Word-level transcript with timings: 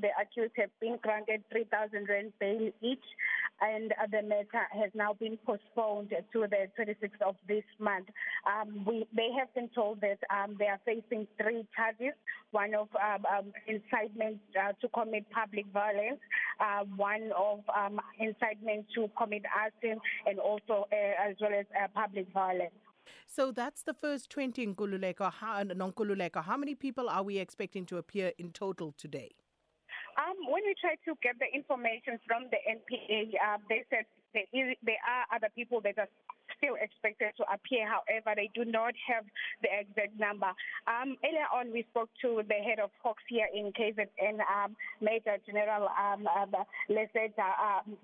the 0.00 0.08
accused 0.20 0.54
have 0.56 0.70
been 0.80 0.98
granted 1.02 1.42
3,000 1.50 2.08
rand 2.08 2.32
bail 2.38 2.70
each, 2.80 3.04
and 3.60 3.92
the 4.10 4.22
matter 4.22 4.64
has 4.72 4.90
now 4.94 5.14
been 5.14 5.38
postponed 5.44 6.10
to 6.10 6.46
the 6.46 6.68
26th 6.78 7.22
of 7.26 7.36
this 7.46 7.64
month. 7.78 8.06
Um, 8.46 8.84
we, 8.84 9.06
they 9.14 9.28
have 9.38 9.52
been 9.54 9.68
told 9.74 10.00
that 10.00 10.18
um, 10.30 10.56
they 10.58 10.66
are 10.66 10.80
facing 10.84 11.26
three 11.40 11.66
charges, 11.74 12.14
one 12.50 12.74
of 12.74 12.88
um, 12.94 13.26
um, 13.26 13.52
incitement 13.66 14.38
uh, 14.58 14.72
to 14.80 14.88
commit 14.88 15.24
public 15.30 15.66
violence, 15.72 16.20
uh, 16.60 16.84
one 16.96 17.30
of 17.36 17.60
um, 17.76 18.00
incitement 18.18 18.86
to 18.94 19.10
commit 19.16 19.42
arson, 19.54 20.00
and 20.26 20.38
also 20.38 20.86
uh, 20.92 21.28
as 21.28 21.36
well 21.40 21.52
as 21.58 21.66
uh, 21.76 21.88
public 21.94 22.26
violence. 22.32 22.74
So 23.26 23.52
that's 23.52 23.82
the 23.82 23.94
first 23.94 24.30
20 24.30 24.62
in 24.62 24.74
Kululeko. 24.74 25.30
How 25.32 26.56
many 26.56 26.74
people 26.74 27.08
are 27.08 27.22
we 27.22 27.38
expecting 27.38 27.84
to 27.86 27.98
appear 27.98 28.32
in 28.38 28.52
total 28.52 28.94
today? 28.96 29.32
Um, 30.18 30.34
when 30.50 30.66
we 30.66 30.74
tried 30.74 30.98
to 31.06 31.14
get 31.22 31.38
the 31.38 31.46
information 31.54 32.18
from 32.26 32.50
the 32.50 32.58
NPA, 32.58 33.38
uh, 33.38 33.58
they 33.70 33.86
said 33.86 34.02
there, 34.34 34.50
is, 34.50 34.74
there 34.82 34.98
are 35.06 35.30
other 35.30 35.46
people 35.54 35.80
that 35.86 35.94
are 35.96 36.10
still 36.58 36.74
expected 36.74 37.30
to 37.38 37.44
appear. 37.46 37.86
However, 37.86 38.34
they 38.34 38.50
do 38.50 38.64
not 38.64 38.94
have 39.06 39.24
the 39.62 39.70
exact 39.70 40.18
number. 40.18 40.50
Um, 40.90 41.14
earlier 41.22 41.46
on, 41.54 41.70
we 41.72 41.86
spoke 41.90 42.10
to 42.22 42.42
the 42.42 42.58
head 42.58 42.82
of 42.82 42.90
Hawks 43.02 43.22
here 43.28 43.46
in 43.54 43.70
KZN, 43.72 44.42
um, 44.42 44.74
Major 45.00 45.38
General 45.46 45.86
um, 45.94 46.26
uh, 46.26 46.46
Lesetja, 46.90 47.54
um, 47.62 47.94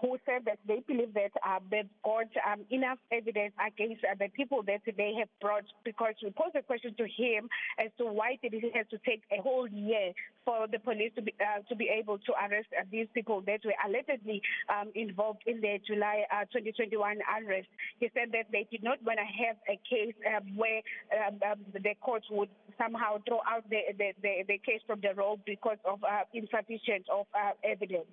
who 0.00 0.16
said 0.24 0.42
that 0.46 0.58
they 0.66 0.80
believe 0.86 1.14
that 1.14 1.32
uh, 1.46 1.58
they've 1.70 1.90
got 2.04 2.28
um, 2.46 2.60
enough 2.70 2.98
evidence 3.12 3.52
against 3.58 4.04
uh, 4.04 4.14
the 4.18 4.28
people 4.28 4.62
that 4.62 4.80
they 4.96 5.12
have 5.18 5.28
brought 5.40 5.64
because 5.84 6.14
we 6.22 6.30
posed 6.30 6.54
a 6.54 6.62
question 6.62 6.94
to 6.96 7.04
him 7.04 7.48
as 7.78 7.90
to 7.98 8.04
why 8.06 8.38
did 8.42 8.54
it 8.54 8.64
have 8.74 8.88
to 8.88 8.98
take 8.98 9.22
a 9.36 9.42
whole 9.42 9.68
year 9.68 10.12
for 10.44 10.66
the 10.70 10.78
police 10.78 11.12
to 11.16 11.22
be 11.22 11.34
uh, 11.40 11.60
to 11.68 11.76
be 11.76 11.88
able 11.88 12.18
to 12.18 12.32
arrest 12.32 12.68
uh, 12.78 12.84
these 12.90 13.06
people 13.14 13.42
that 13.42 13.60
were 13.64 13.74
allegedly 13.86 14.40
um, 14.68 14.90
involved 14.94 15.42
in 15.46 15.60
the 15.60 15.78
July 15.86 16.24
uh, 16.32 16.44
2021 16.52 17.18
unrest. 17.36 17.68
He 18.00 18.08
said 18.14 18.32
that 18.32 18.46
they 18.52 18.66
did 18.70 18.82
not 18.82 19.02
want 19.02 19.18
to 19.18 19.28
have 19.44 19.56
a 19.68 19.76
case 19.88 20.14
um, 20.26 20.56
where 20.56 20.80
um, 21.26 21.40
um, 21.50 21.58
the 21.72 21.94
courts 22.00 22.26
would 22.30 22.48
somehow 22.78 23.18
throw 23.26 23.40
out 23.48 23.68
the, 23.68 23.80
the, 23.98 24.12
the, 24.22 24.44
the 24.46 24.58
case 24.58 24.80
from 24.86 25.00
the 25.00 25.14
road 25.14 25.40
because 25.44 25.78
of 25.84 26.02
uh, 26.04 26.22
insufficient 26.32 27.06
of 27.10 27.26
uh, 27.34 27.52
evidence. 27.64 28.06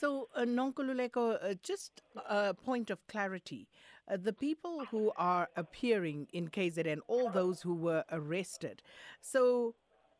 So, 0.00 0.28
uh, 0.36 0.42
Nonkululeko, 0.42 1.38
uh, 1.42 1.54
just 1.62 2.02
a 2.28 2.54
point 2.54 2.88
of 2.90 3.04
clarity. 3.08 3.66
Uh, 4.08 4.16
the 4.16 4.32
people 4.32 4.84
who 4.90 5.10
are 5.16 5.48
appearing 5.56 6.28
in 6.32 6.48
KZN, 6.48 7.00
all 7.08 7.30
those 7.30 7.62
who 7.62 7.74
were 7.74 8.04
arrested, 8.12 8.80
so 9.20 9.74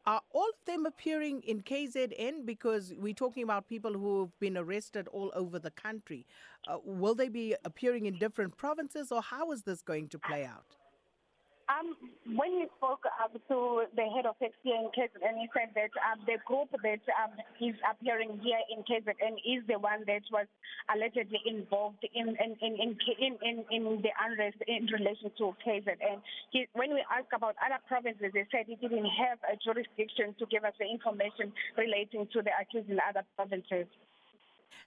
are 0.05 0.23
all 0.33 0.49
of 0.49 0.65
them 0.67 0.85
appearing 0.85 1.43
in 1.43 1.63
KZN? 1.63 2.45
Because 2.45 2.93
we're 2.99 3.15
talking 3.15 3.45
about 3.45 3.69
people 3.69 3.93
who 3.93 4.21
have 4.23 4.41
been 4.41 4.57
arrested 4.57 5.07
all 5.13 5.31
over 5.35 5.61
the 5.61 5.71
country. 5.71 6.27
Uh, 6.67 6.79
will 6.85 7.15
they 7.15 7.29
be 7.29 7.55
appearing 7.65 8.07
in 8.07 8.19
different 8.19 8.57
provinces, 8.57 9.13
or 9.13 9.23
how 9.23 9.53
is 9.53 9.63
this 9.63 9.81
going 9.81 10.09
to 10.09 10.19
play 10.19 10.45
out? 10.45 10.77
Um, 11.69 11.93
when 12.33 12.57
we 12.57 12.67
spoke 12.81 13.05
um, 13.21 13.37
to 13.37 13.85
the 13.93 14.07
head 14.09 14.25
of 14.25 14.41
NPA 14.41 14.73
in 14.73 14.89
KZN, 14.97 15.37
he 15.37 15.49
said 15.53 15.69
that 15.77 15.93
um, 16.01 16.25
the 16.25 16.41
group 16.49 16.73
that 16.73 17.05
um, 17.13 17.37
is 17.61 17.77
appearing 17.85 18.41
here 18.41 18.65
in 18.73 18.81
KZN 18.89 19.37
is 19.45 19.61
the 19.69 19.77
one 19.77 20.01
that 20.09 20.25
was 20.33 20.49
allegedly 20.89 21.45
involved 21.45 22.01
in 22.15 22.29
in 22.41 22.57
in 22.65 22.97
in, 23.21 23.33
in, 23.45 23.57
in 23.69 23.83
the 24.01 24.13
unrest 24.17 24.57
in 24.67 24.89
relation 24.89 25.29
to 25.37 25.53
KZN. 25.61 26.25
He, 26.57 26.65
when 26.73 26.97
we 26.97 27.05
asked 27.13 27.37
about 27.37 27.55
other 27.61 27.85
provinces, 27.87 28.33
they 28.33 28.49
said 28.49 28.65
he 28.65 28.77
didn't 28.77 29.05
have 29.21 29.37
a 29.45 29.61
jurisdiction 29.61 30.33
to 30.41 30.47
give 30.49 30.65
us 30.65 30.73
the 30.81 30.89
information 30.89 31.53
relating 31.77 32.27
to 32.33 32.41
the 32.41 32.57
accused 32.57 32.89
in 32.89 32.97
other 33.05 33.29
provinces. 33.37 33.85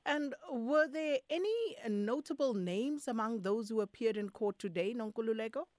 And 0.03 0.33
were 0.49 0.87
there 0.87 1.19
any 1.29 1.77
notable 1.87 2.55
names 2.55 3.07
among 3.07 3.41
those 3.41 3.69
who 3.69 3.81
appeared 3.81 4.17
in 4.17 4.29
court 4.29 4.57
today, 4.57 4.95
Nonkululeko? 4.97 5.69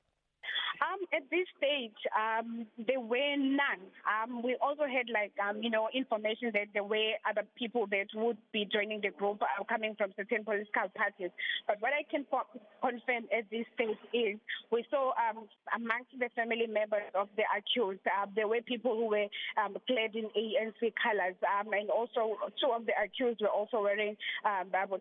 At 1.13 1.29
this 1.31 1.45
stage, 1.59 2.01
um, 2.17 2.65
there 2.89 3.01
were 3.01 3.37
none. 3.37 3.85
Um, 4.09 4.43
we 4.43 4.57
also 4.63 4.89
had 4.89 5.13
like, 5.13 5.33
um, 5.37 5.63
you 5.63 5.69
know, 5.69 5.89
information 5.93 6.51
that 6.55 6.73
there 6.73 6.85
were 6.85 7.21
other 7.29 7.45
people 7.55 7.87
that 7.93 8.09
would 8.15 8.39
be 8.51 8.65
joining 8.65 9.03
the 9.03 9.11
group 9.11 9.43
uh, 9.43 9.63
coming 9.69 9.95
from 9.97 10.17
certain 10.17 10.43
political 10.43 10.89
parties. 10.97 11.29
But 11.67 11.77
what 11.81 11.93
I 11.93 12.09
can 12.09 12.25
co- 12.33 12.49
confirm 12.81 13.29
at 13.29 13.45
this 13.53 13.69
stage 13.77 14.01
is 14.17 14.41
we 14.73 14.87
saw 14.89 15.13
um, 15.21 15.45
amongst 15.77 16.17
the 16.17 16.31
family 16.35 16.67
members 16.67 17.05
of 17.15 17.29
the 17.37 17.45
accused, 17.53 18.01
uh, 18.09 18.25
there 18.35 18.49
were 18.49 18.63
people 18.65 18.97
who 18.97 19.13
were 19.13 19.29
um, 19.61 19.77
clad 19.85 20.17
in 20.17 20.33
ANC 20.33 20.81
colors, 20.97 21.37
um, 21.45 21.73
and 21.77 21.91
also 21.91 22.41
two 22.57 22.73
of 22.73 22.87
the 22.87 22.97
accused 22.97 23.45
were 23.45 23.53
also 23.53 23.83
wearing 23.83 24.17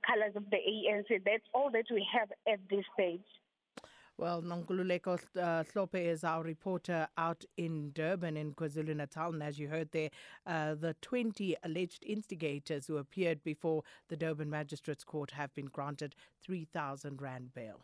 colors 0.05 0.35
of 0.35 0.43
the 0.51 0.57
ANC. 0.57 1.23
That's 1.23 1.43
all 1.53 1.71
that 1.71 1.85
we 1.89 2.05
have 2.13 2.29
at 2.51 2.59
this 2.69 2.85
stage. 2.93 3.21
Well, 4.21 4.43
Nonkululeko 4.43 5.17
uh, 5.35 5.63
Hlophe 5.63 5.95
is 5.95 6.23
our 6.23 6.43
reporter 6.43 7.07
out 7.17 7.43
in 7.57 7.89
Durban 7.91 8.37
in 8.37 8.53
KwaZulu 8.53 8.95
Natal. 8.95 9.33
And 9.33 9.41
as 9.41 9.57
you 9.57 9.67
heard 9.67 9.91
there, 9.91 10.11
uh, 10.45 10.75
the 10.75 10.95
20 11.01 11.55
alleged 11.63 12.03
instigators 12.05 12.85
who 12.85 12.97
appeared 12.97 13.43
before 13.43 13.81
the 14.09 14.15
Durban 14.15 14.47
Magistrates 14.47 15.03
Court 15.03 15.31
have 15.31 15.51
been 15.55 15.65
granted 15.65 16.15
3,000 16.43 17.19
Rand 17.19 17.55
bail. 17.55 17.81